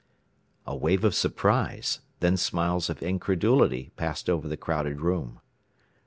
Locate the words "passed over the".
3.97-4.57